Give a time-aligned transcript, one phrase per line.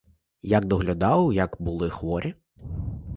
[0.43, 2.33] Як доглядав, як були хворі?